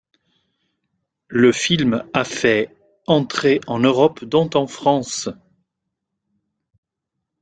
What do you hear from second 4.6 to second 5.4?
France.